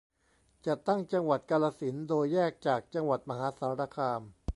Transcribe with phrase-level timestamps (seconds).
[0.67, 4.21] จัดตั้งจังหวัดกาฬสินธุ์ โดยแยกจากจังหวัดมหาสารคาม